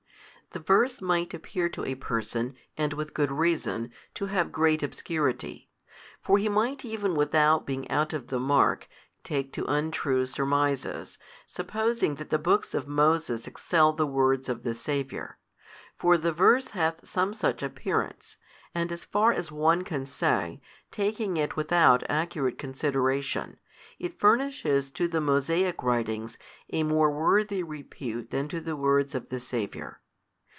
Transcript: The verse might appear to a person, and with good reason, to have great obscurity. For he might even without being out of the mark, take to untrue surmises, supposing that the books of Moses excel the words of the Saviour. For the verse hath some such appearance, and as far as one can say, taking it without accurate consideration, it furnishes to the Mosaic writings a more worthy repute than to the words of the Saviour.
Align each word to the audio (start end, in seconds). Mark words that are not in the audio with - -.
The 0.53 0.59
verse 0.59 1.01
might 1.01 1.33
appear 1.33 1.69
to 1.69 1.85
a 1.85 1.95
person, 1.95 2.57
and 2.77 2.91
with 2.91 3.13
good 3.13 3.31
reason, 3.31 3.89
to 4.15 4.25
have 4.25 4.51
great 4.51 4.83
obscurity. 4.83 5.69
For 6.21 6.37
he 6.37 6.49
might 6.49 6.83
even 6.83 7.15
without 7.15 7.65
being 7.65 7.89
out 7.89 8.11
of 8.11 8.27
the 8.27 8.37
mark, 8.37 8.89
take 9.23 9.53
to 9.53 9.63
untrue 9.67 10.25
surmises, 10.25 11.17
supposing 11.47 12.15
that 12.15 12.31
the 12.31 12.37
books 12.37 12.73
of 12.73 12.85
Moses 12.85 13.47
excel 13.47 13.93
the 13.93 14.05
words 14.05 14.49
of 14.49 14.63
the 14.63 14.75
Saviour. 14.75 15.39
For 15.95 16.17
the 16.17 16.33
verse 16.33 16.71
hath 16.71 17.07
some 17.07 17.33
such 17.33 17.63
appearance, 17.63 18.35
and 18.75 18.91
as 18.91 19.05
far 19.05 19.31
as 19.31 19.53
one 19.53 19.85
can 19.85 20.05
say, 20.05 20.59
taking 20.91 21.37
it 21.37 21.55
without 21.55 22.03
accurate 22.09 22.57
consideration, 22.59 23.57
it 23.99 24.19
furnishes 24.19 24.91
to 24.91 25.07
the 25.07 25.21
Mosaic 25.21 25.81
writings 25.81 26.37
a 26.73 26.83
more 26.83 27.09
worthy 27.09 27.63
repute 27.63 28.31
than 28.31 28.49
to 28.49 28.59
the 28.59 28.75
words 28.75 29.15
of 29.15 29.29
the 29.29 29.39
Saviour. 29.39 29.99